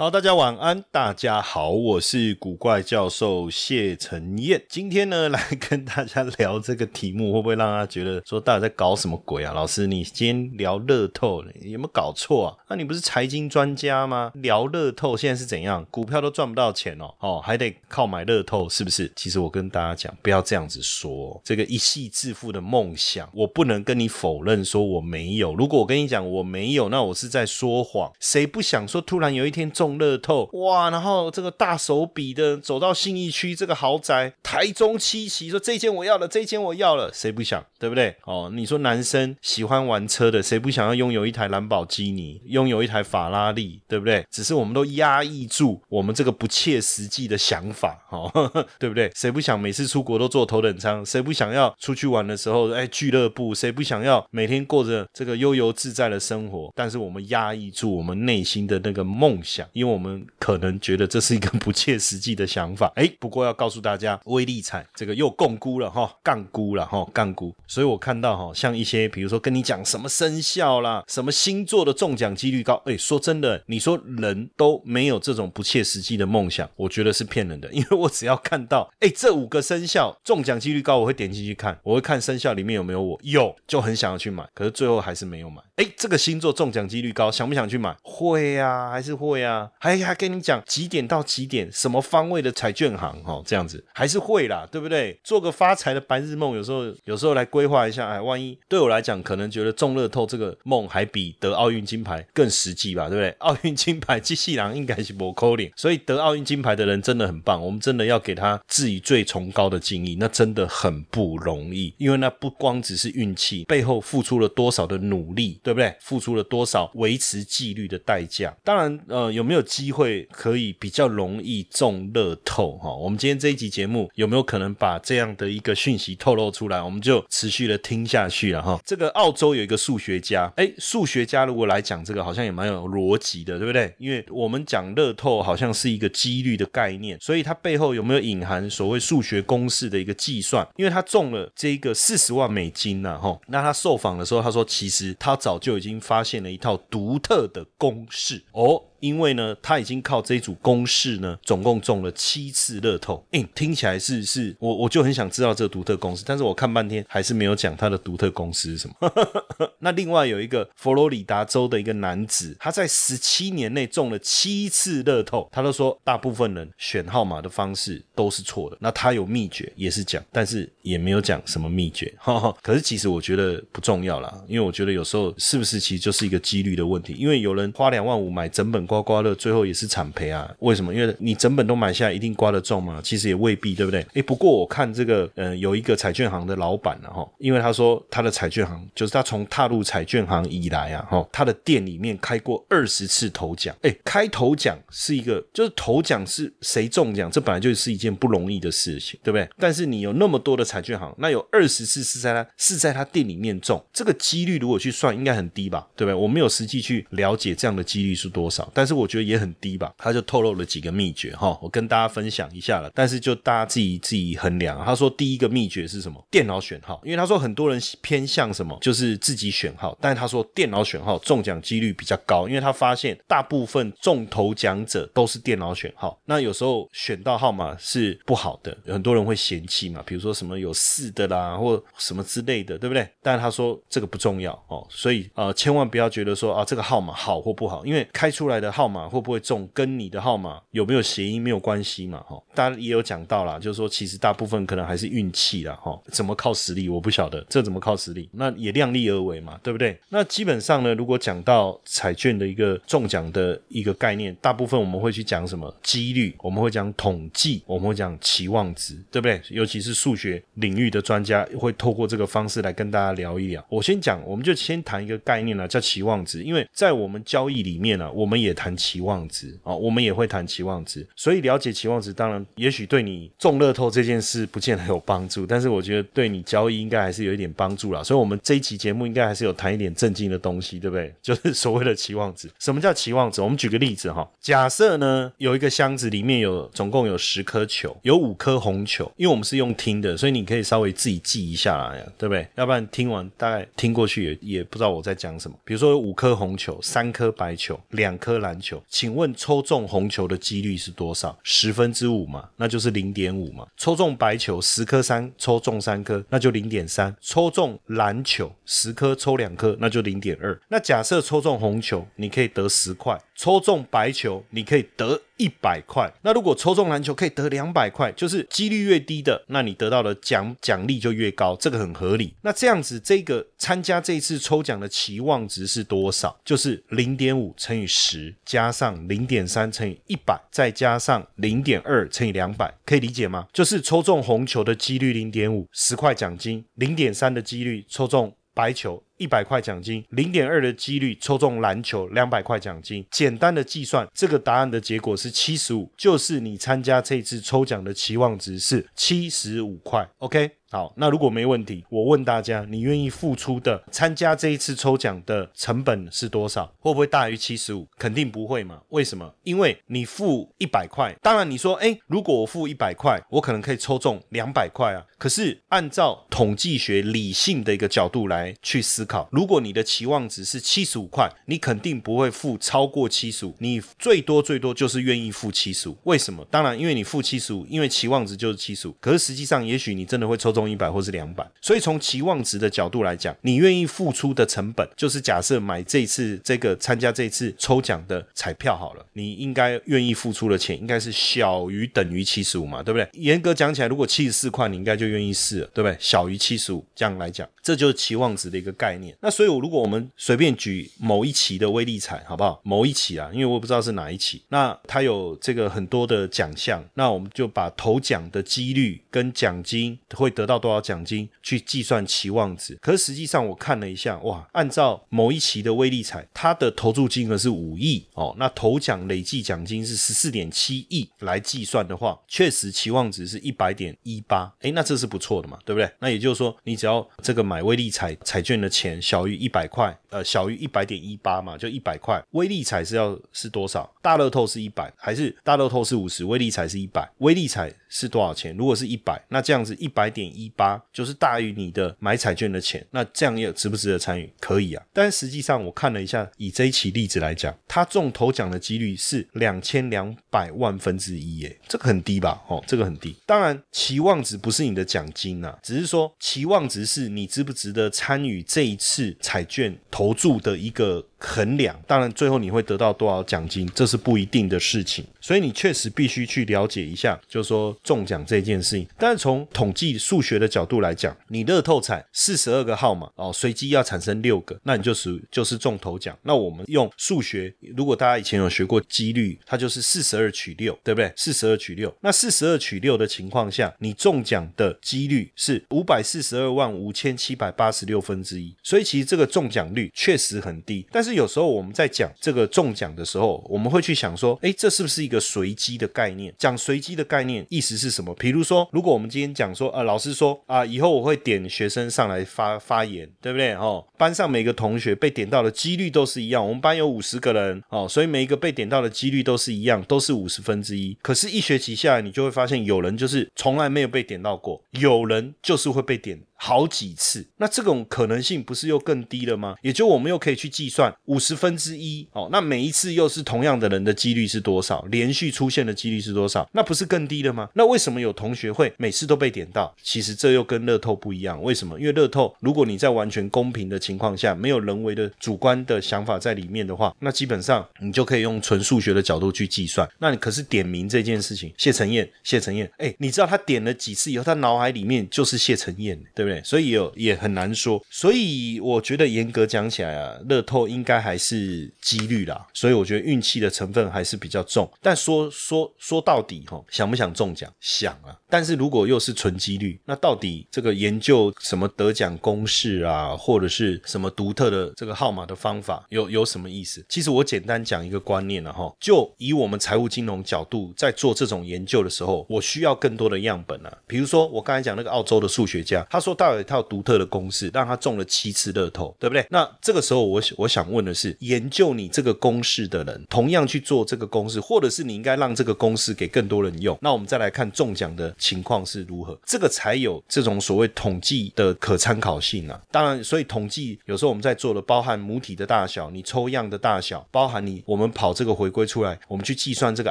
[0.00, 4.64] 好，大家晚安，大家好，我是古怪教授谢承彦。
[4.66, 9.52] 今天呢，来跟大家聊这个题目，会不会让大家觉得说大家在搞什么鬼啊？
[9.52, 12.56] 老师，你今天聊乐透，有没有搞错啊？
[12.70, 14.32] 那你不是财经专家吗？
[14.36, 15.86] 聊乐透现在是怎样？
[15.90, 19.12] 股票都赚不到钱哦，哦，还得靠买乐透，是不是？
[19.14, 25.54] 其实我跟大家讲，不要这样子说，这个一夕致富的梦想，我不能跟你否认说我没有。
[25.54, 28.10] 如果我跟你讲我没有，那我是在说谎。
[28.18, 38.14] 谁不想说突然有一天中乐透哇，然后这个大手笔的走到信义区这个豪宅，台中七期，说这间我要了，这间我要了，谁不想，对不对？
[38.24, 44.24] 哦，你说男生喜欢玩车的，谁不想要拥有一台兰博基尼，拥有一台法拉利，对不对？
[44.30, 48.30] 只是我们都压抑住我们这个不切实际的想法， 哦，
[48.78, 49.10] 对不对？
[49.14, 51.04] 谁不想每次出国都坐头等舱？
[51.04, 53.54] 谁不想要出去玩的时候，哎，俱乐部？
[53.54, 56.72] 谁不想要每天过着这个悠游自在的生活？
[56.74, 62.92] 但是我们压抑住我们内心的那个梦想，因为我们可能觉得这是一个不切实际的想法。
[62.96, 67.54] 哎，不过要告诉大家，微力彩这个又共估了哈，杠估了哈，杠估。
[67.66, 77.66] 所以我看到哈，像一些比如说跟你讲什么生肖啦，什么星座的中奖几率高，哎，说真的，你说人都没有这种不切实际的梦想，我觉得是骗人的。
[77.72, 85.62] 因为我只要看到，哎，这五个生肖中奖几率高，我会点进去看，我会看生肖里面有没有我，有就很想要去买，可是最后还是没有买。
[85.76, 87.96] 哎，这个星座中奖几率高，想不想去买？
[88.02, 95.18] 会呀，还是会呀，还还跟你讲几点到几点，什么方位的彩券行哈，这样子还是会啦，对不对？
[95.24, 103.30] 做个发财的白日梦，有时候有时候来规划一下，哎，万一对我来讲，可能觉得中乐透这个梦还比得奥运金牌更实际吧，对不对？
[103.38, 115.94] 奥运金牌机器人应该是不扣脸，所以得奥运金牌的人真的很棒，我们真的要给他致以最崇高的敬意，那真的很不容易，因为那不光只是运气，背后付出了多少的努力，对不对？
[116.00, 118.54] 付出了多少维持纪律的代价？
[118.62, 122.78] 当然，呃，有没有机会可以比较容易中乐透？
[122.78, 126.80] 哈，我们今天这一集节目有没有可能把这样的一个讯息透露出来？
[126.82, 128.80] 我们就持续的听下去了哈。
[128.84, 133.94] 这个澳洲有一个数学家，哎，数学家如果来讲这个，好像也蛮有逻辑的，对不对？
[133.98, 140.66] 因为我们讲乐透好像是一个几率的概念，所以它背后有没有隐含所谓数学公式的一个计算？
[140.76, 148.82] 因为他中了这个四十万美金呢，哈，那他受访的时候他说，其实他早就已经发现了一套独特的公式哦。
[149.00, 153.24] 因为呢，他已经靠这一组公式呢，总共中了七次乐透。
[153.32, 159.12] 哎，听起来是是，我我就很想知道这个独特公式，但是我看半天还是没有讲他的独特公式是什么。
[159.80, 168.76] 那另外有一个佛罗里达州的一个男子，他在十七年内中了七次乐透，他都说大部分人选号码的方式都是错的。
[168.80, 172.12] 那他有秘诀也是讲，但是也没有讲什么秘诀。
[172.60, 178.89] 可是其实我觉得不重要啦，因为我觉得有时候是不是其实就是一个几率的问题，因为有人花两万五买整本。
[178.90, 180.52] 刮刮乐最后也是惨赔啊？
[180.58, 180.92] 为什么？
[180.92, 183.00] 因为你整本都买下来，一定刮得中吗？
[183.04, 184.04] 其实也未必，对不对？
[184.14, 193.72] 诶，不过我看这个，呃，有一个彩券行的老板呢，哈，因为他说他的彩券行就是他从踏入彩券行以来啊，哈，他的店里面开过二十次头奖。
[193.82, 199.48] 诶，开头奖是一个，就是头奖是谁中奖，这本来就是一件不容易的事情，对不对？
[199.56, 205.86] 但是你有那么多的彩券行，那有二十次是在他是在他店里面中，这个几率如果去算，应该很低吧？
[205.94, 206.14] 对不对？
[206.14, 208.68] 我没有实际去了解这样的几率是多少。
[208.79, 212.90] 但但是我觉得也很低吧，他就透露了几个秘诀哈，我跟大家分享一下了。
[212.94, 214.82] 但是就大家自己自己衡量。
[214.82, 216.18] 他说第一个秘诀是什么？
[216.30, 219.94] 电脑选号，因为他说很多人偏向什么，就是自己选号。
[220.00, 226.18] 但是他说电脑选号中奖几率比较高，因为他发现大部分中头奖者都是电脑选号。
[226.24, 233.06] 那有时候选到号码是不好的，很多人会嫌弃嘛，比如说什么有四的啦，或什么之类的，对不对？
[233.22, 238.69] 但是他说这个不重要哦，所以呃千万不要觉得说啊这个号码好或不好，因为开出来的。
[238.70, 242.20] 号码会不会中，跟你的号码有没有谐音没有关系嘛？
[242.20, 248.28] 哈，大家也有讲到啦，就是说其实大部分可能还是运气啦，哈，怎么靠实力我不晓得，这怎么靠实力？
[248.32, 249.98] 那也量力而为嘛，对不对？
[250.08, 259.40] 那基本上呢，如果讲到彩券的一个中奖的一个概念，大部分我们会去讲什么几率，我们会讲统计，我们会讲期望值，对不对？
[259.50, 263.64] 尤其是数学领域的专家会透过这个方式来跟大家聊一聊。
[263.68, 278.04] 我先讲，我们就先谈一个概念呢，叫期望值，因为在我们交易里面呢，我们也谈期望值啊，我们也会谈期望值，所以了解期望值，当然也许对你中乐透这件事不见得有帮助，但是我觉得对你交易应该还是有一点帮助啦。
[278.04, 281.10] 所以，我们这一期节目应该还是有谈一点正经的东西，对不对？
[281.22, 282.50] 就是所谓的期望值。
[282.58, 283.40] 什么叫期望值？
[283.40, 292.46] 我们举个例子哈，假设呢有一个箱子里面有总共有十颗球，有五颗红球，因为我们是用听的，所以你可以稍微自己记一下来，对不对？
[292.56, 295.56] 要不然听完大概听过去也也不知道我在讲什么。
[295.64, 301.38] 比如说有五颗红球，三颗白球，两颗蓝篮球，请问抽中红球的几率是多少？
[301.44, 303.64] 十分之五嘛，那就是零点五嘛。
[303.76, 307.14] 抽中白球十颗三，抽中三颗，那就零点三。
[307.20, 310.60] 抽中蓝球十颗抽两颗，那就零点二。
[310.68, 315.18] 那假设抽中红球，你可以得十块；抽中白球，你可以得。
[315.38, 322.34] 一百块，那如果抽中篮球可以得两百块，就是几率越低的，那你得到的奖奖励就越高，这个很合理。
[322.42, 326.38] 那这样子，这个参加这一次抽奖的期望值是多少？
[326.44, 333.46] 就是零点五乘以十，加上零点三乘以一百，再加上零点二乘以两百，可以理解吗？
[333.50, 339.02] 就是抽中红球的几率零点五，十块奖金；零点三的几率抽中白球。
[339.20, 343.04] 一百块奖金，零点二的几率抽中篮球，两百块奖金。
[343.10, 350.08] 简单的计算，这个答案的结果是七十五，就是你参加这次抽奖的期望值是七十五块。
[350.18, 356.72] OK，好，那如果没问题，我问大家，你愿意付出的参加这一次抽奖的成本是多少？
[356.78, 357.86] 会不会大于七十五？
[357.98, 358.80] 肯定不会嘛？
[358.90, 359.34] 为什么？
[359.42, 365.04] 因为你付一百块，当然你说，哎，如果我付一百块，我可能可以抽中两百块啊。
[365.18, 369.04] 可是按照统计学理性的一个角度来去思。
[369.04, 375.96] 考，如果你的期望值是七十五块，你肯定不会付超过七十五，你最多最多就是愿意付七十五。
[376.04, 376.46] 为什么？
[376.48, 378.94] 当然，因为你付七十五，因为期望值就是七十五。
[379.00, 381.46] 可是实际上，也许你真的会抽中一百或是两百。
[381.60, 393.08] 所以从期望值的角度来讲，你愿意付出的成本，就是假设买这次这个参加这次抽奖的彩票好了，你应该愿意付出的钱应该是小于等于七十五嘛，对不对？
[393.12, 395.96] 严格讲起来，如果七十四块，你应该就愿意试了，对不对？
[396.00, 399.16] 小于七十五，这样来讲，这就是期望值的一个概念。
[399.20, 402.60] 那所以，如果我们随便举某一期的威力彩，好不好？
[402.64, 412.76] 某一期啊，因为我不知道是哪一期，那它有这个很多的奖项，那我们就把头奖的几率跟奖金会得到多少奖金去计算期望值。
[412.82, 425.88] 可是实际上我看了一下，哇，按照某一期的威力彩，它的投注金额是五亿哦，那头奖累计奖金是十四点七亿来计算的话，确实期望值是一百点一八，哎，那这是不错的嘛，对不对？
[426.00, 429.00] 那也就是说，你只要这个买威利彩彩券的钱。
[429.00, 432.22] 小于一百块，呃，小于一百点一八嘛，就一百块。
[432.32, 433.90] 微利彩是要是多少？
[434.02, 436.24] 大乐透是一百，还是大乐透是五十？
[436.24, 438.56] 微利彩是一百，微利彩是多少钱？
[438.56, 444.32] 如果是一百，那这样子一百点一八就是大于你的买彩券的钱，那这样也值不值得参与？
[444.40, 444.82] 可以啊。
[444.92, 452.42] 但实际上我看了一下，以这一期例子来讲，它中头奖的几率是两千两百万分之一，耶，这个很低吧？
[452.48, 453.14] 哦，这个很低。
[453.24, 458.80] 当然，期望值不是你的奖金呐，只是说期望值是你值不值得参与这一。
[458.80, 461.06] 次彩券投注的一个。
[461.20, 468.88] 衡量，当然最后你会得到多少奖金，这是不一定的事情，所以你确实必须去了解一下，就是说中奖这件事情。
[468.98, 476.18] 但是从统计数学的角度来讲，你乐透彩四十二个号码哦，随机要产生六个，那你就属就是中头奖。
[476.22, 481.12] 那我们用数学，如果大家以前有学过几率，它就是四十二取六，对不对？
[481.16, 491.09] 四十二取六，那四十二取六的情况下，你中奖的几率是五百四十二万五千七百八十六分之一，所以其实这个中奖率确实很低，但是。
[491.14, 496.34] 有时候我们在讲这个中奖的时候，我们会去想说，哎，这是不是一个随机的概念？
[496.38, 498.14] 讲随机的概念，意思是什么？
[498.14, 503.52] 比如说，如果我们今天讲说，呃，老师说啊，以后我会点学生上来发发言，对不对？
[503.54, 506.46] 哦，班上每个同学被点到的几率都是一样。
[506.46, 510.96] 我们班有五十个人，哦，所以每一个被点到的几率都是一样，都是五十分之一。
[511.02, 516.20] 可是，一学期下来，你就会发现，有人就是从来没有被点到过，有人就是会被点。
[516.42, 519.54] 好几次，那这种可能性不是又更低了吗？
[519.60, 524.80] 也就我们又可以去计算五十分之一哦，那每一次又是同样的人的几率是多少？
[524.90, 526.48] 连续出现的几率是多少？
[526.54, 527.50] 那不是更低了吗？
[527.52, 529.76] 那为什么有同学会每次都被点到？
[529.82, 531.78] 其实这又跟乐透不一样，为什么？
[531.78, 539.86] 因为乐透，如果你在完全公平的情况下，没有人为的主观的想法在里面的话，那基本上你就可以用纯数学的角度去计算。
[539.98, 546.29] 那你可是点名这件事情，谢承彦，谢承彦，哎，你知道他点了几次以后，他脑海里面就是谢承彦，对不对？
[546.30, 547.82] 对所以有也很难说。
[547.90, 552.46] 所以我觉得严格讲起来啊，乐透应该还是几率啦。
[552.54, 554.70] 所以我觉得运气的成分还是比较重。
[554.80, 557.52] 但说说说到底哈，想不想中奖？
[557.60, 558.16] 想啊。
[558.28, 566.84] 但是如果又是纯几率，那到底这个研究什么得奖公式啊，或者是什么独特的这个号码的方法，有有什么意思？
[566.88, 573.78] 其实我简单讲一个观念了哈，就以我们财务金融角度在做这种研究的时候，我需要更多的样本啊。
[573.86, 579.26] 比如说我刚才讲那个澳洲的数学家，他说到有一套独特的公式，让他中了七次乐透，对不对？
[579.30, 586.78] 那这个时候我我想问的是，研究你这个公式的人，同样去做这个公式，或者是你应该让这个公式给更多人用？
[586.82, 588.14] 那我们再来看中奖的。
[588.18, 589.18] 情况是如何？
[589.24, 592.60] 这个才有这种所谓统计的可参考性啊！
[592.70, 599.90] 当然，所以统计有时候我们在做的，包含母体的大小、你抽样的大小，包含你我们跑这个回归出来，我们去计算这个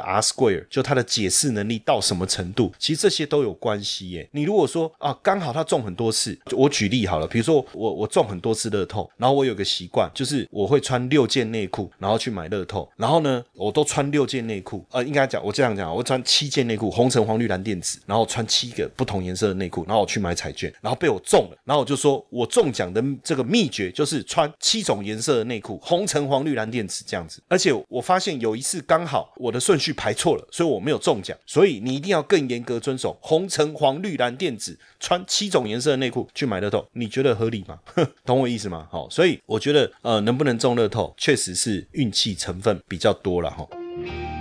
[0.00, 4.28] R square，就它的解释能力到什么程度，其实这些都有关系耶。
[4.32, 6.19] 你如果说啊，刚好他中很多次，
[6.52, 18.26] 我举例好了，比如说我我中很多次乐透，然后我有个习惯，就是我会穿六件内裤，然后去买乐透，然后呢，我都穿六件内裤，呃，应该讲我这样讲，我穿七件内裤，红橙黄绿蓝靛紫，然后。
[18.30, 27.42] 穿七个不同颜色的内裤，然后我去买彩券，然后被我中了，然后我就说我中奖的这个秘诀就是穿七种颜色的内裤，红橙黄绿蓝靛紫这样子。
[27.48, 31.36] 而且我发现有一次刚好我的顺序排错了，所以我没有中奖。
[31.46, 37.78] 所以你一定要更严格遵守红橙黄绿蓝靛紫，穿七种颜色的内去买乐透，你觉得合理吗？
[38.24, 38.86] 懂我意思吗？
[38.90, 43.66] 好，所以我觉得呃，能不能中乐透，确实是运气成分比较多了哈。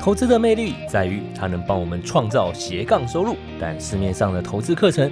[0.02, 5.12] 投资的魅力在于它能帮我们创造斜杠收入，但市面上的投资课程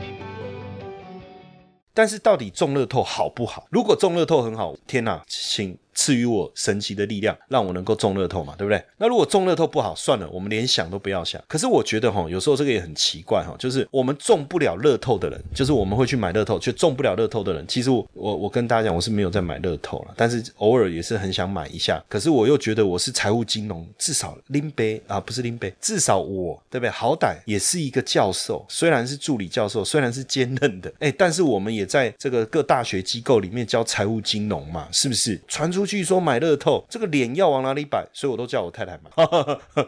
[1.93, 3.65] 但是到底中乐透好不好？
[3.69, 5.77] 如果中乐透很好，天哪，亲。
[6.01, 8.83] 赐予我神奇的力量，让我能够中乐透嘛，对不对？
[8.97, 11.39] 那如果中乐透不好，算了，我们连想都不要想。
[11.47, 17.63] 可是我觉得哈，有时候这个也很奇怪哈，就是我们中不了乐透的人，就是我们会去买乐透却中不了乐透的人。
[17.67, 22.03] 其实我我跟大家讲，我是没有在买乐透了，但是偶尔也是很想买一下。
[22.09, 26.89] 可是我又觉得我是财务金融，至少拎杯啊，不是拎杯，至少我对不对？
[26.89, 35.37] 好歹也是一个教授，虽然是助理教授，虽然是兼任的，哎，但是我们也在这个各大学机构里面教财务金融嘛，是不是？
[35.49, 35.81] 传出。
[35.81, 38.07] 出去说买乐透，这个脸要往哪里摆？
[38.13, 39.09] 所以我都叫我太太买，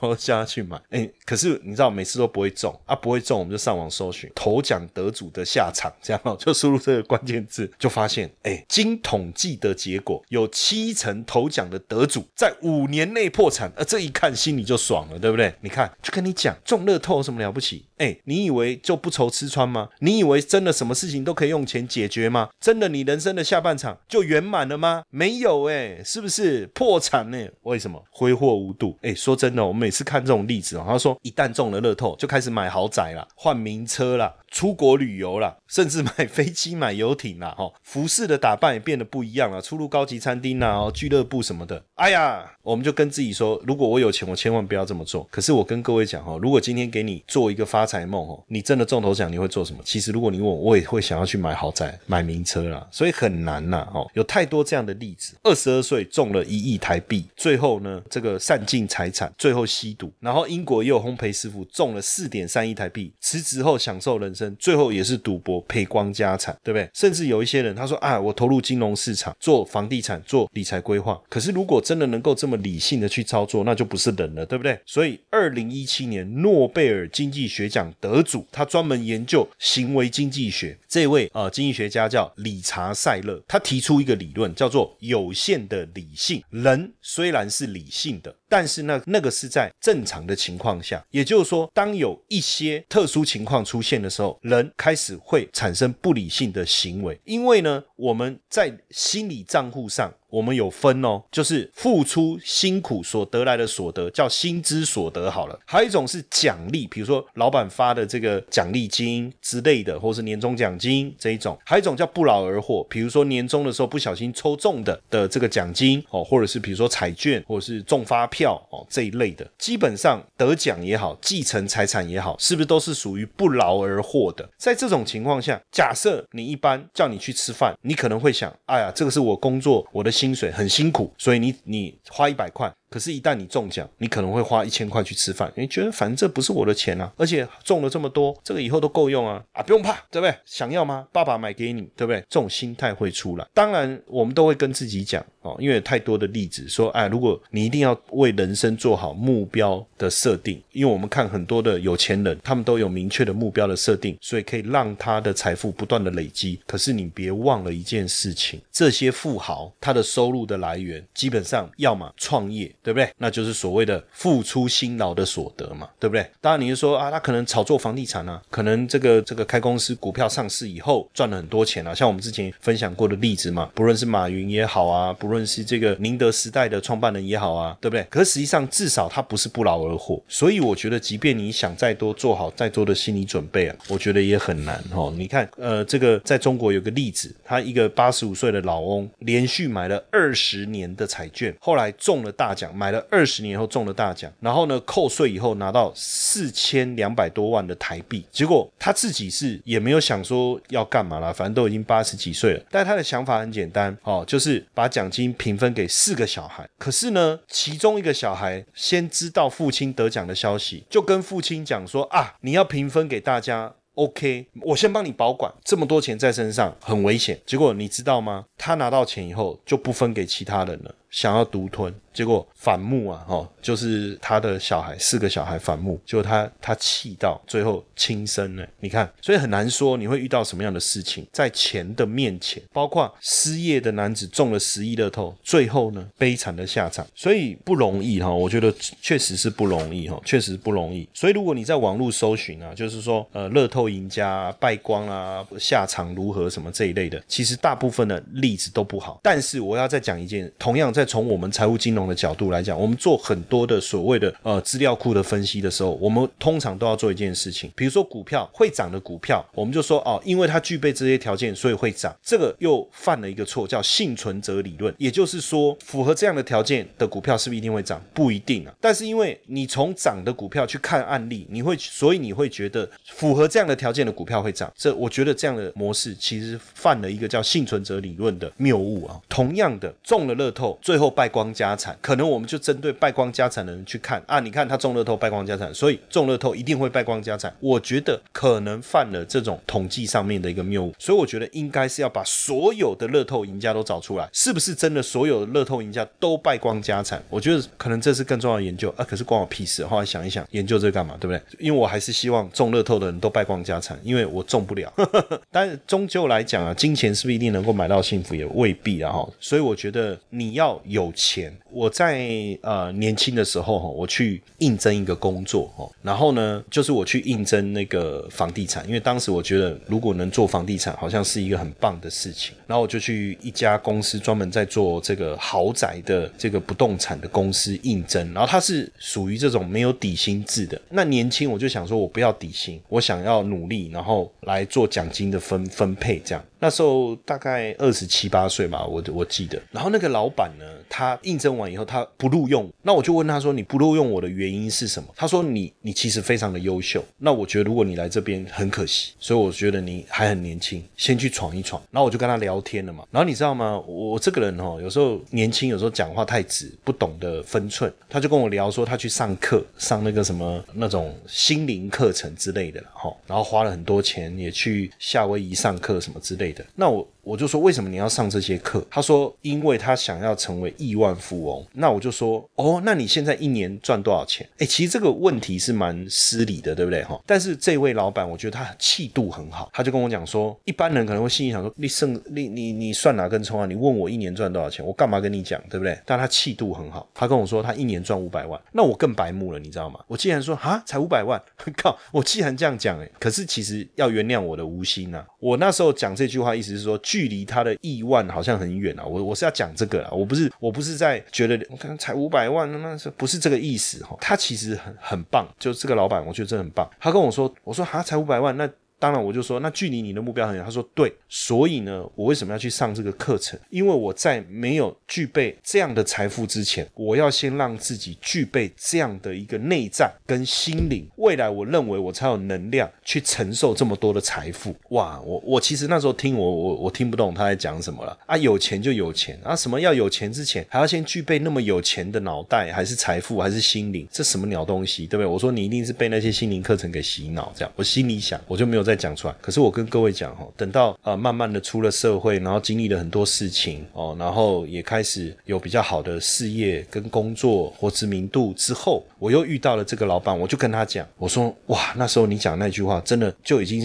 [0.00, 0.80] 我都叫她去买。
[0.90, 15.54] 哎，可是你知道，每次都不会中啊，不会中，我们就上网搜寻头奖得主的下场，这样 就输入这个关键字，就发现，哎，经统计的结果，有七成头奖的得主在五年内破产，呃，这一看心里就爽了，对不对？
[15.60, 17.84] 你看，就跟你讲，中乐透有什么了不起？
[17.98, 19.90] 哎，你以为就不愁吃穿吗？
[19.98, 22.48] 你以为真的什么事情都可以用钱解决吗？
[22.58, 25.04] 真的你人生的下半场就圆满了吗？
[25.10, 25.31] 没。
[25.32, 27.38] 没有哎，是不是破产呢？
[27.62, 28.98] 为什么挥霍无度？
[29.00, 34.36] 哎，说真的，我每次看这种例子哦，他说一旦中了乐透，就开始买豪宅了，换名车了。
[34.52, 41.82] 出国旅游了，甚至买飞机、买游艇啦，哈，服饰的打扮也变得不一样了，出入高级餐厅啦、哦，俱乐部什么的。
[41.94, 45.26] 哎呀，我们就跟自己说，如果我有钱，我千万不要这么做。
[45.30, 49.80] 可是我跟各位讲哈，如果今天给你做一个发财梦哦，你真的中头奖，你会做什么？
[49.86, 55.21] 其实如果你问我，我也会想要去买豪宅、买名车啦，所以很难呐，哦，有太多这样的例子。
[55.42, 60.12] 二十二岁中了一亿台币，最后呢，这个散尽财产，最后吸毒。
[60.20, 64.54] 然后英国也有烘焙师傅中了四点三亿台币，辞职后享受人生。
[64.58, 66.88] 最后也是赌博赔光家产，对不对？
[66.94, 71.20] 甚至有一些人他说啊，我投入金融市场做房地产做理财规划。
[71.28, 74.78] 可是如果真的能够这么理性的去操作，那就不是人了，对不对？
[74.86, 80.78] 所以二零一七年诺贝尔经济学奖得主，他专门研究行为经济学。
[80.88, 86.42] 这位啊经济学家叫理查塞勒，他提出一个理论叫做有限的理性。
[86.48, 100.12] 人虽然是理性的，但是那那个是在正常的情况下，也就是说，当有一些特殊情况出现的时候，人开始会产生不理性的行为，因为呢，我们在心理账户上。
[100.32, 124.48] 我们有分哦，就是付出辛苦所得来的所得叫薪资所得好了，还有一种是奖励，比如说老板发的这个奖励金之类的，或是年终奖金这一种，还有一种叫不劳而获，比如说年终的时候不小心抽中的的这个奖金哦，或者是比如说彩券或者是中发票哦这一类的，基本上得奖也好，继承财产也好，是不是都是属于不劳而获的？
[124.56, 130.10] 在这种情况下，假设你一般叫你去吃饭，你可能会想，哎呀，这个是我工作我的。
[130.22, 132.72] 薪水很辛苦，所以你你花一百块。
[132.92, 135.50] 可是，一旦你中奖，你可能会花一千块去吃饭。
[135.56, 140.34] 你觉得反正这不是我的钱啊，而且中了这么多，这个以后都够用啊啊，不用怕，对不对？
[140.44, 141.08] 想要吗？
[141.10, 142.20] 爸爸买给你，对不对？
[142.28, 143.46] 这种心态会出来。
[143.54, 156.60] 当然，我们都会跟自己讲哦，因为太多的例子说，哎，如果你一定要为人生做好目标的设定，因为我们看很多的有钱人，他们都有明确的目标的设定，所以可以让他的财富不断的累积。
[156.66, 162.70] 可是你别忘了一件事情，这些富豪他的收入的来源，基本上要么创业。
[162.82, 163.08] 对不对？
[163.18, 166.26] 那就是所谓的付出辛劳的所得嘛，对不对？
[166.40, 178.04] 当然你是说啊，他可能炒作房地产啊，可能这个这个开公司股票上市以后赚了很多钱啊，像我们之前分享过的例子嘛，不论是马云也好啊，不论是这个宁德时代的创办人也好啊，对不对？
[178.10, 185.12] 可实际上至少他不是不劳而获，所以我觉得，即便你想再多做好再多的心理准备啊，我觉得也很难哦。
[185.16, 192.71] 你看，呃，这个在中国有个例子，他一个八十五岁的老翁，连续买了二十年的彩券，后来中了大奖。
[192.72, 202.64] 买了二十年后中了大奖，然后呢扣税以后拿到四千两百多万的台币，结果他自己是也没有想说要干嘛了，反正都已经八十几岁了。
[202.70, 206.68] 但他的想法很简单哦，就是把奖金平分给四个小孩。
[206.78, 217.38] 可是呢，其中一个小孩先知道父亲得奖的消息，就跟父亲讲说啊，你要平分给大家，OK，我先帮你保管，这么多钱在身上很危险。
[217.44, 218.46] 结果你知道吗？
[218.56, 220.94] 他拿到钱以后就不分给其他人了。
[221.12, 223.24] 想要独吞，结果反目啊！
[223.28, 228.66] 哈，就是他的小孩，四个小孩反目，结果他他气到最后轻生了。
[228.80, 238.32] 你看，所以很难说你会遇到什么样的事情，在钱的面前，包括失业的男子中了十亿乐透，最后呢悲惨的下场，所以不容易哈。
[238.32, 241.06] 我觉得确实是不容易哈，确实不容易。
[241.12, 249.20] 所以如果你在网络搜寻啊，就是说呃乐透赢家败光啊，下场如何什么这一类的，其实大部分的例子都不好。
[249.22, 262.16] 但是我要再讲一件，同样在再从我们财务金融的角度来讲，我们做很多的所谓的呃资料库的分析的时候，我们通常都要做一件事情，比如说股票会涨的股票，我们就说哦，因为它具备这些条件，所以会涨。
[262.22, 268.00] 这个又犯了一个错，叫幸存者理论，也就是说，符合这样的条件的股票是不是一定会涨？
[268.14, 268.72] 不一定啊。
[268.80, 274.72] 但是因为你从涨的股票去看案例，你会所以你会觉得符合这样的条件的股票会涨。
[274.76, 279.20] 这我觉得这样的模式其实犯了一个叫幸存者理论的谬误啊。
[279.28, 280.78] 同样的中了乐透。
[280.92, 287.50] 最后败光家产，可能我们就针对败光家产的人去看啊，你看他中乐透败光家产，所以中乐透一定会败光家产。
[287.60, 297.22] 我觉得可能犯了这种统计上面的一个谬误，所以我觉得应该是要把所有的乐透赢家都找出来，是不是真的所有的乐透赢家都败光家产？
[297.30, 299.02] 我觉得可能这是更重要的研究啊。
[299.02, 301.40] 可是关我屁事，后来想一想，研究这干嘛，对不对？
[301.58, 304.92] 因为我还是希望中乐透的人都败光家产，因为我中不了。
[305.50, 309.10] 但是终究来讲啊，金钱是不是一定能够买到幸福，也未必啊。
[309.10, 310.81] 哈，所以我觉得你要。
[310.86, 312.28] 有钱，我在
[312.62, 330.80] 呃年轻的时候哈，我去应征一个工作哈，然后呢，就是我去应征那个房地产，因为当时我觉得如果能做房地产，好像是一个很棒的事情，然后我就去一家公司专门在做这个豪宅的这个不动产的公司应征，然后它是属于这种没有底薪制的。
[330.88, 336.44] 那年轻我就想说，我不要底薪，我想要努力，然后来做奖金的分分配这样。
[336.58, 339.60] 那时候大概二十七八岁吧，我我记得。
[339.72, 340.48] 然后那个老板，
[340.88, 342.70] 他应征完以后，他不录用。
[342.82, 347.04] 那我就问他说：“你不录用我的原因是什么？”他说：“你你其实非常的优秀。
[347.18, 353.04] 那我觉得如果你来这边很可惜，所以我觉得你还很年轻，先去闯一闯。”然后我就跟他聊天了嘛。
[353.10, 353.78] 然后你知道吗？
[353.86, 357.92] 我这个人哦，有时候年轻，有时候讲话太直，不懂得分寸。
[358.08, 363.14] 他就跟我聊说，他去上课，上那个什么那种心灵课程之类的哈。
[363.26, 366.64] 然后花了很多钱，也去夏威夷上课什么之类的。
[366.74, 368.84] 那我我就说为什么你要上这些课？
[368.90, 371.64] 他说因为他想要成为亿万富翁。
[371.74, 374.48] 那我就说哦，那你现在一年赚多少钱？
[374.58, 377.20] 哎，其实这个问题是蛮失礼的，对不对哈？
[377.24, 383.66] 但是这位老板，我觉得他气度很好，他就跟我讲说，一般人可能会心里想说，你剩你你你算哪根葱啊？
[383.66, 385.96] 你问我一年赚多少钱，我干嘛跟你讲，对不对？
[386.04, 390.00] 但他气度很好，他跟我说他一年赚五百万，那我更白目了，你知道吗？
[390.08, 391.40] 我既然说啊，才五百万，
[391.76, 391.96] 靠！
[392.10, 395.24] 我既然这样讲，哎，可是其实要原谅我的无心呐。
[395.38, 399.04] 我那时候讲这句话，意思是说，距离他的亿万好像很远啊。
[399.04, 404.16] 我我是要讲这个啊，我不是我不是在觉得，我看才五百万，那是不是这个意思哈？
[404.18, 406.88] 他其实很很棒，就这个老板，我觉得真的很棒。
[406.98, 408.66] 他跟我说，我说啊，才五百万，那。
[409.02, 410.64] 当然，我就说那距离你的目标很远。
[410.64, 413.58] 他说对，所以呢，我为什么要去上这个课程？
[413.68, 424.72] 因为我在没有具备这样的财富之前，我要先让自己具备这样的一个内在跟心灵，未来我认为我才有能量去承受这么多的财富。
[424.90, 428.36] 哇，我我其实那时候听我我我听不懂他在讲什么了啊！
[428.36, 429.56] 有钱就有钱啊！
[429.56, 434.06] 什么要有钱之前还要先具备那么有钱的脑袋，还是财富，还是心灵？
[434.12, 435.26] 这什么鸟东西，对不对？
[435.26, 438.91] 我说你一定是被那些心灵课程给洗脑，这样我心里想，我就没有在。
[438.92, 453.80] 再讲出来，可是我跟各位讲哈，等到呃慢慢的出了社会，然后经历了很多事情哦，然后也开始有比较好的事业跟工作或知名度之后，我又遇到了这个老板，我就跟他讲，我说哇，那时候你讲那句话真的就已经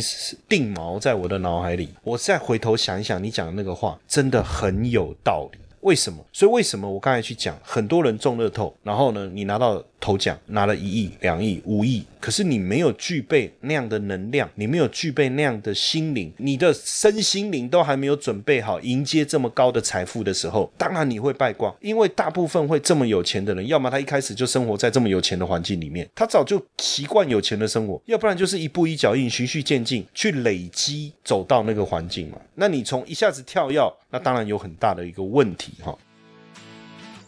[0.50, 5.60] 定锚在我的脑海里，我再回头想一想，你讲的那个话真的很有道理。
[5.82, 6.18] 为什么？
[6.34, 21.76] 所以为什么我刚才去讲，很多人中乐透，然后呢，你拿到头奖，拿了一亿、两亿、五亿，可是你没有具备那样的能量，你没有具备那样的心灵，你的身心灵都还没有准备好迎接这么高的财富的时候，当然你会败光。
[21.82, 32.38] 因为大部分会这么有钱的人，要么他一开始就生活在这么有钱的环境里面，他早就习惯有钱的生活；要不然就是一步一脚印，循序渐进去累积走到那个环境嘛。
[32.56, 33.82] 那你从一下子跳跃，
[34.12, 35.98] 那当然有很大的一个问题哈。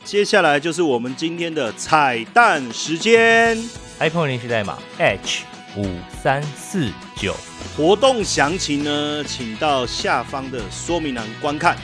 [0.10, 3.56] 接下来就是我们今天的彩蛋时间
[4.00, 5.44] ，iPhone 联系代码 H
[5.78, 5.86] 五
[6.24, 7.36] 三四九，
[7.78, 11.78] 活动详情呢，请到下方的说明栏观看。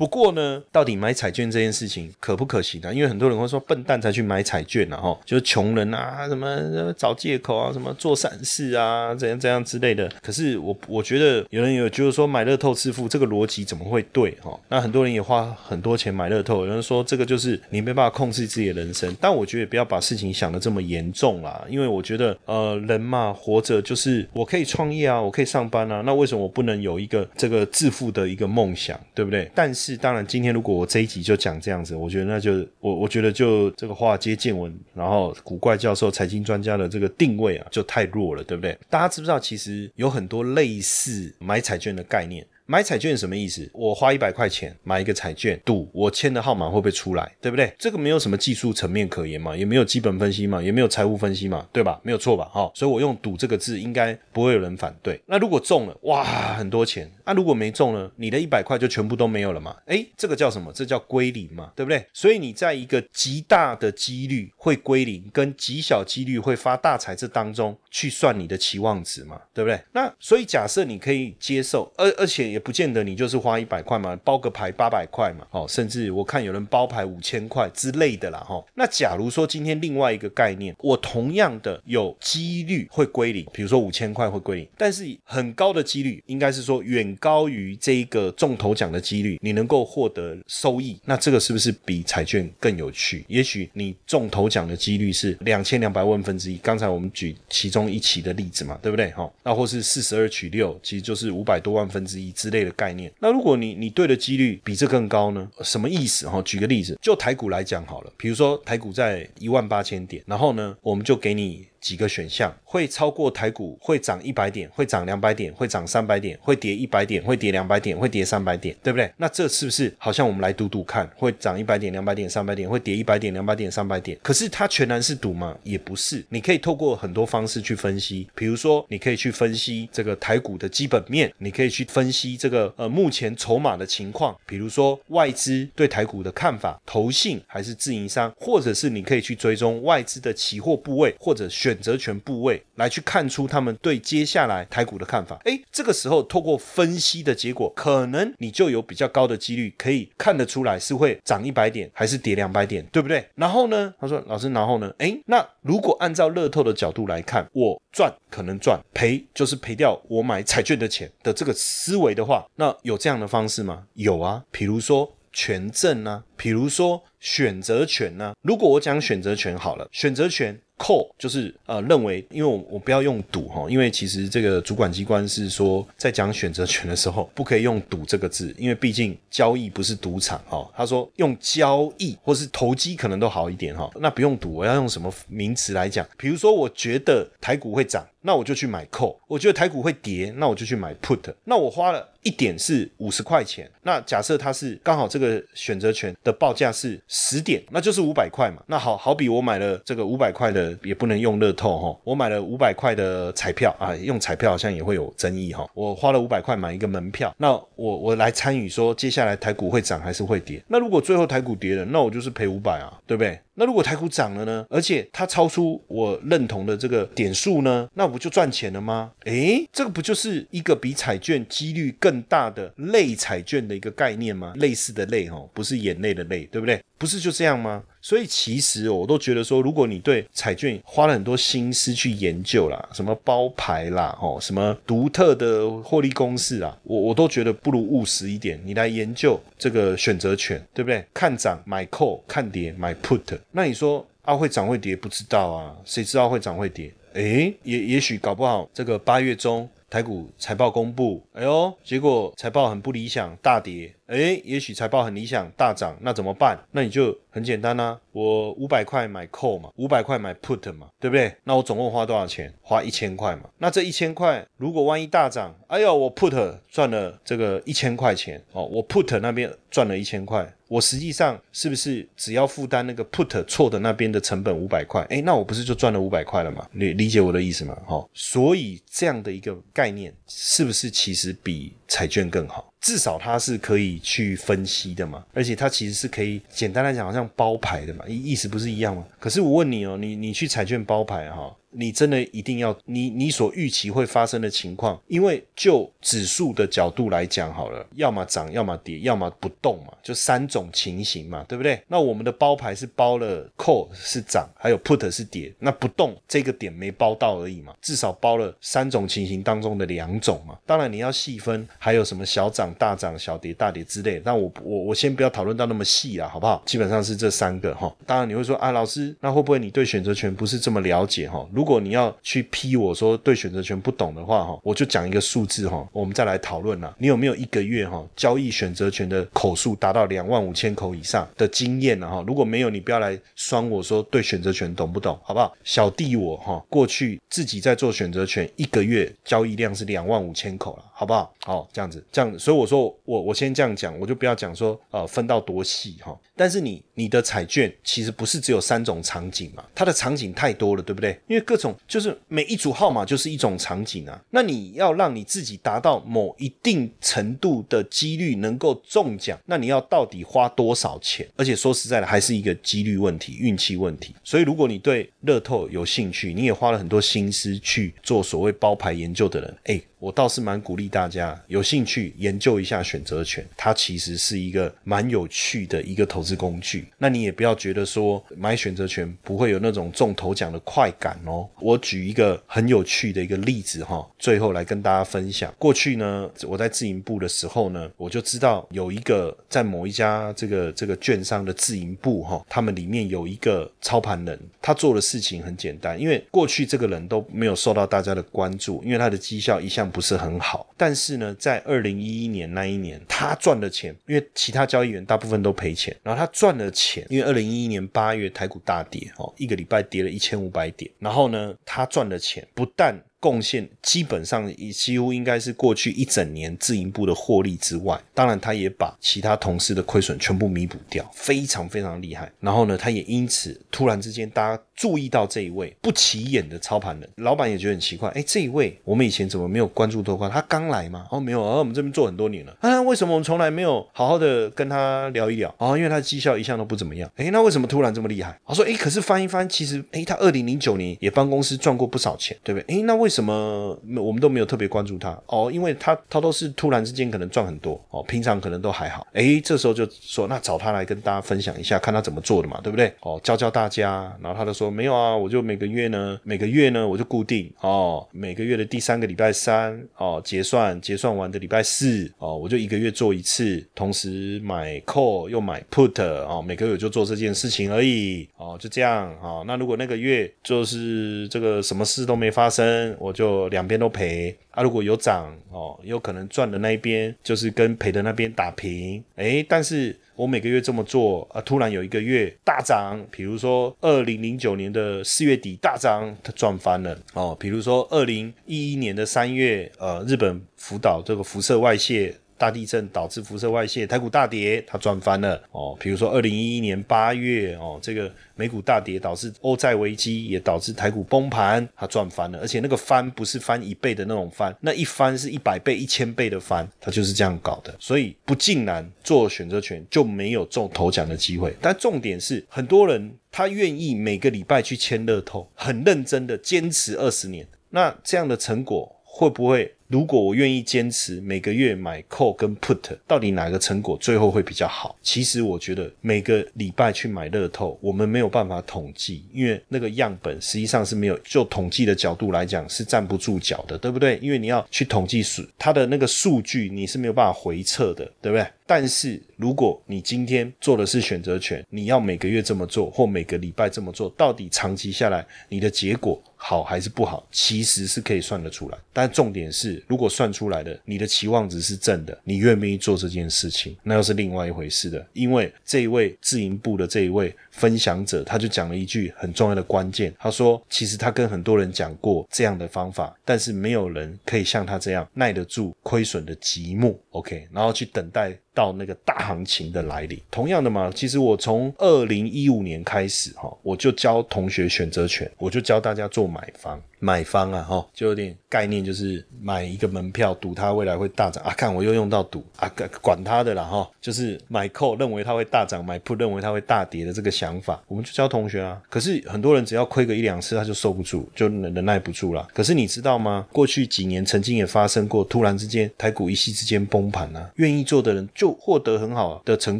[0.00, 2.94] 不过呢，到底买彩券这件事情可不可行呢？
[2.94, 10.10] 因为很多人会说笨蛋才去买彩券呢，哈，就是穷人啊，什么找借口啊，什么做善事啊，怎样怎样之类的。
[10.22, 14.58] 可是我我觉得有人有就是说买乐透致富这个逻辑怎么会对哈？
[14.68, 19.14] 那很多人也花很多钱买乐透，有人说这个就是你没办法控制自己的人生。
[19.20, 29.50] 但我觉得不要把事情想的这么严重啦，因为我觉得呃人嘛活着就是我可以创业啊，我可以上班啊，那为什么我不能有一个这个致富的一个梦想，对不对？
[29.54, 29.89] 但是。
[29.90, 38.78] 是当然，今天如果我这一集就讲这样子，我觉得那就我我觉得就这个华尔街见闻，然后古怪教授、财经专家的这个定位啊，就太弱了，对不对？
[38.88, 42.46] 大家知不知道，其实有很多类似买彩券的概念。
[42.70, 43.68] 买彩券什么意思？
[43.74, 47.74] 我花一百块钱买一个彩券，赌我签的号码会不会出来，对不对？
[47.76, 52.00] 这个没有什么技术层面可言嘛，也没有基本分析嘛，也没有财务分析嘛，对吧？
[52.04, 52.44] 没有错吧？
[52.44, 55.20] 哈，所以我用“赌”这个字，应该不会有人反对。
[55.26, 56.22] 那如果中了，哇，
[56.54, 58.08] 很多钱；那如果没中呢？
[58.14, 59.74] 你的一百块就全部都没有了嘛？
[59.86, 60.72] 诶，这个叫什么？
[60.72, 62.06] 这叫归零嘛，对不对？
[62.12, 69.80] 所以你在一个极大的几率会归零，跟极小几率会发大财这当中去算你的期望值嘛，对不对？
[69.90, 72.59] 那所以假设你可以接受，而而且也。
[72.60, 78.62] 不见得你就是花一百块嘛，包个牌八百块嘛，哦，甚至我看有人包牌五千块之类的啦，哈。
[78.74, 93.24] 那假如说今天另外一个概念，我同样的有几率会归零，比如说五千块会归零，但是很高的几率，应该是说远高于这一个中头奖的几率，你能够获得收益，那这个是不是比彩券更有趣？
[93.28, 99.10] 也许你中头奖的几率是两千两百万分之一，刚才我们举其中一期的例子嘛，对不对？
[99.12, 102.49] 哈，那或是四十二取六，其实就是五百多万分之一之。
[102.50, 105.48] 类的概念，那如果你你对的几率比这更高呢？
[105.62, 106.42] 什么意思哈？
[106.42, 111.66] 举个例子，就台股来讲好了，比如说台股在一万八千点，然后呢，我们就给你。
[111.80, 119.10] 几个选项会超过台股，会涨一百点，会涨两百点，会涨三百点，会跌一百点，会跌两百点，会跌三百点，对不对？
[119.16, 124.18] 那这是不是好像我们来赌赌看，会涨一百点、两百点、三百点，会跌一百点、两百点、三百点？
[124.22, 125.56] 可是它全然是赌吗？
[125.62, 126.22] 也不是。
[126.28, 141.69] 你可以透过很多方式去分析，比如说你可以去分析这个台股的基本面，你可以去分析这个呃目前筹码的情况，比如说外资对台股的看法，投信还是自营商，或者是你可以去追踪外资的期货部位或者选。
[141.70, 145.38] 选择权部位来去看出他们对接下来台股的看法。
[145.44, 153.24] 哎，这个时候透过分析的结果，可能你就有比较高的几率可以看得出来是会涨一百点还是跌两百点，对不对？
[153.36, 154.92] 然后呢，他说老师，然后呢？
[154.98, 163.84] 哎，那如果按照乐透的角度来看，我赚可能赚，赔就是赔掉我买彩券的钱的这个思维的话，那有这样的方式吗？
[163.94, 168.34] 有啊，比如说权证啊，比如说选择权呢。
[168.42, 170.58] 如果我讲选择权好了，选择权。
[170.82, 180.66] 扣就是呃认为，因为我我不要用赌哈，因为其实这个主管机关是说，在讲选择权的时候，不可以用赌这个字，因为毕竟交易不是赌场哈。
[180.74, 186.08] 他说用交易或是投机可能都好一点哈，那不用赌，我要用什么名词来讲？
[186.16, 188.06] 比如说，我觉得台股会涨。
[188.22, 191.32] 那我就去买 call，我觉得台股会跌，那我就去买 put。
[191.44, 198.62] 那我花了一点是五十块钱，那假设它是刚好这个选择权的报价是十点，那就是五百块嘛。
[198.66, 205.66] 那好好比我买了这个五百块的，也不能用乐透哈，我买了五百块的彩票啊，用彩票好像也会有争议哈。
[205.74, 210.62] 我花了五百块买一个门票，那我我来参与说接下来台股会涨还是会跌？
[210.68, 213.38] 那如果最后台股跌了，那我就是赔五百啊，对不对？
[213.54, 214.64] 那如果台股涨了呢？
[214.70, 217.88] 而且它超出我认同的这个点数呢？
[217.94, 219.12] 那不就赚钱了吗？
[219.24, 224.54] 诶，这个不就是一个比彩券几率更大的类彩券的一个概念吗？
[224.56, 226.82] 类似的类哦，不是眼泪的泪，对不对？
[227.00, 227.82] 不是就这样吗？
[228.02, 241.02] 所以其实我都觉得说，如果你对彩券花了很多心思去研究啦，什么包牌啦，哦，什么独特的获利公式啊，我我都觉得不如务实一点，你来研究这个选择权，对不对？
[241.14, 243.38] 看涨买 call，看跌买 put。
[243.52, 244.94] 那你说啊会涨会跌？
[244.94, 246.92] 不知道啊，谁知道会涨会跌？
[247.14, 253.92] 诶，也也许搞不好这个八月中台股财报公布，哎呦，结果财报很不理想，大跌。
[254.06, 256.56] 哎，也许财报很理想，大涨，那怎么办？
[256.70, 261.34] 那你就很简单啊，我五百块买 call 嘛，五百块买 put 嘛，对不对？
[261.42, 262.54] 那我总共花多少钱？
[262.62, 263.50] 花一千块嘛。
[263.58, 275.04] 那这一千块，如果万一大涨，哎呦，我 put 赚了这个一千块钱哦，我 put 那边赚了一千块，我实际上是不是只要负担那个 put 错的那边的成本五百块？
[275.10, 276.64] 哎，那我不是就赚了五百块了吗？
[276.70, 277.76] 你理解我的意思吗？
[277.84, 282.72] 哈，所以这样的一个概念，是不是其实比彩券更好？
[282.80, 289.04] 至少它是可以去分析的嘛，而且它其实是可以简单来讲，好像包牌的嘛，意意思不是一样吗？
[289.18, 291.52] 可是我问你哦，你你去彩券包牌哈？
[291.72, 301.80] 你真的一定要你你所预期会发生的情况，因为就指数的角度来讲好了，要么涨，要么跌，要么不动嘛，就三种情形嘛，对不对？
[301.88, 310.58] 那我们的包牌是包了 call 是涨，还有 put 是跌，那不动这个点没包到而已嘛，至少包了三种情形当中的两种嘛。
[310.66, 316.62] 当然你要细分，还有什么小涨、大涨、小跌、大跌之类，那我我我先不要讨论到那么细啊，好不好？
[316.66, 317.94] 基本上是这三个哈。
[318.06, 321.46] 当然你会说啊，老师，那会不会你对选择权不是这么了解哈？
[321.60, 326.96] 如果你要去批我说对选择权不懂的话哈，我就讲一个数字哈，我们再来讨论了。
[326.98, 332.24] 你有没有一个月哈交易选择权的口数达到两万五千口以上的经验呢哈？
[332.26, 335.54] 如果没有，你不要来酸我说对选择权懂不懂，好不好？
[335.62, 341.30] 小弟我哈过去自己在做选择权，一个月交易量是两万五千口了，好不好？
[341.44, 346.18] 好，这样子，这样，所以我说我我先这样讲，我就不要讲说呃分到多细哈。
[346.34, 351.10] 但是你你的彩券其实不是只有三种场景嘛，它的场景太多了，对不对？
[351.28, 354.22] 因为各种就是每一组号码就是一种场景啊。
[354.30, 361.28] 那你要让你自己达到某一定程度的几率能够中奖，那你要到底花多少钱？
[361.34, 364.14] 而且说实在的，还是一个几率问题、运气问题。
[364.22, 369.82] 所以如果你对乐透有兴趣，你也花了很多心思去做所谓包牌研究的人，哎。
[370.00, 376.86] 我倒是蛮鼓励大家有兴趣研究一下选择权，它其实是一个蛮有趣的一个投资工具。
[376.96, 381.46] 那你也不要觉得说买选择权不会有那种中头奖的快感哦。
[381.60, 385.54] 我举一个很有趣的一个例子哈，最后来跟大家分享。
[385.58, 399.89] 过去呢，我在自营部的时候呢，我就知道有一个在某一家这个这个券商的自营部哈，他们里面有一个操盘人，他做的事情很简单，因为过去这个人都没有受到大家的关注，因为他的绩效一向。
[399.90, 422.32] 不是很好，但是呢，在二零一一年那一年，他赚了钱，因为其他交易员大部分都赔钱，然后他赚了钱，因为二零一一年八月台股大跌，哦，一个礼拜跌了一千五百点，然后呢，他赚了钱，不但贡献基本上也几乎应该是过去一整年自营部的获利之外，当然他也把其他同事的亏损全部弥补掉，非常非常厉害。
[422.40, 430.28] 然后呢，他也因此突然之间大家注意到这一位不起眼的操盘人，老板也觉得很奇怪，哎，这一位我们以前怎么没有关注多过？
[430.28, 431.06] 他刚来吗？
[431.10, 432.56] 哦，没有啊，我们这边做很多年了。
[432.60, 435.54] 啊，为什么我们从来没有好好的跟他聊一聊？
[435.58, 437.10] 哦，因为他的绩效一向都不怎么样。
[437.16, 438.38] 哎，那为什么突然这么厉害？
[438.46, 442.76] 我说，哎，可是翻一翻，其实，哎，他二零零九年也帮公司赚过不少钱，对不对？
[442.76, 445.20] 哎，那为什么我们都没有特别关注他？
[445.26, 449.06] 哦，因为他他都是突然之间可能赚很多，哦，平常可能都还好。
[449.12, 452.94] 哎，这时候就说，那找他来跟大家分享一下，看他怎么做的嘛，对不对？
[453.00, 454.16] 哦，教教大家。
[454.22, 469.42] 然后他就说，没有啊，我就每个月呢，每个月呢，我就固定哦，每个月的第三个礼拜三哦，结算结算完的礼拜四哦，我就一个月做一次，同时买 call 又买 put 哦，每个月就做这件事情而已哦，就这样哦。
[469.46, 474.62] 那如果那个月就是这个什么事都没发生，我就两边都赔啊。
[474.62, 479.96] 如果有涨哦，有可能赚的那一边就是跟赔的那边打平，诶，但是。
[480.16, 487.34] 我每个月这么做啊，突然有一个月大涨，比如说二零零九年的四月底大涨，它赚翻了哦。
[487.40, 492.14] 比如说二零一一年的三月，呃，日本福岛这个辐射外泄。
[492.40, 495.76] 大地震导致辐射外泄，台股大跌，它赚翻了哦。
[495.78, 502.38] 比如说二零一一年八月哦，这个美股大跌导致欧债危机，也导致台股崩盘，它赚翻了。
[502.38, 507.76] 而且那个翻不是翻一倍的那种翻，那一翻是一百倍、一千倍的翻，它就是这样搞的。
[507.78, 511.54] 所以不竟然做选择权就没有中头奖的机会。
[511.60, 519.74] 但重点是，很多人他愿意每个礼拜去签乐透，很认真的坚持二十年，那这样的成果会不会？
[519.90, 524.96] 如果我愿意坚持每个月买 call 跟 put，到底哪个成果最后会比较好？
[525.02, 534.16] 其实我觉得每个礼拜去买乐透，我们没有办法统计，因为那个样本实际上是没有就统计的角度来讲是站不住脚的，对不对？
[534.22, 538.46] 因为你要去统计数它的那个数据，你是没有办法回测的，对不对？
[538.64, 547.26] 但是如果你今天做的是选择权，你要每个月这么做或每个礼拜这么做，到底长期下来你的结果好还是不好？
[547.30, 548.78] 其实是可以算得出来。
[548.94, 549.82] 但重点是。
[549.86, 555.06] 如果算出来的，你的期望值是正的，你愿不愿意做这件事情，那又是另外一回事的。
[555.12, 568.36] 因为这一位自营部的这一位分享者，他就讲了一句很重要的关键，他说：“其实他跟很多人讲过这样的方法，但是没有人可以像他这样耐得住亏损的寂寞。” OK，然后去等待。
[568.52, 582.70] 到那个大行情的来临，同样的嘛，其实我从二零一五年开始哈，我就教同学选择权，我就教大家做买方，买方啊哈，就有点概念，就是买一个门票赌它未来会大涨啊，看我又用到赌啊，
[583.02, 588.80] 管他的啦哈，就是买 call 认为它会大涨，买 put 认为它会大跌的这个想法，我们就教同学啊。
[588.88, 592.46] 可是很多人只要亏个一两次，他就受不住，就忍耐不住了。
[592.54, 593.46] 可是你知道吗？
[593.52, 598.20] 过去几年曾经也发生过，突然之间台股一夕之间崩盘啊，愿意做的人。
[598.32, 599.78] 就获得很好的成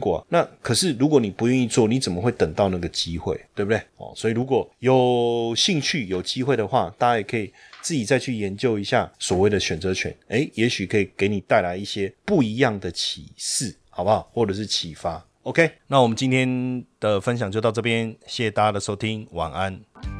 [0.01, 0.23] 果。
[0.29, 3.39] 那可是，如果你不愿意做，你怎么会等到那个机会？
[3.55, 3.79] 对不对？
[3.97, 10.15] 哦，所以如果有兴趣、有机会的话，大他也可以自己再去研究一下所谓的选择权。
[10.29, 14.31] 诶，也许可以给你带来一些不一样的启示，好不好？
[14.33, 15.27] 或者是启发。
[15.43, 20.20] OK，那我们今天的分享就到这边，谢谢大家的收听，晚安。